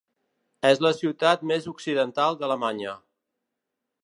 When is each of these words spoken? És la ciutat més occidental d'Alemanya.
És 0.69 0.79
la 0.85 0.91
ciutat 1.01 1.45
més 1.51 1.69
occidental 1.75 2.41
d'Alemanya. 2.41 2.97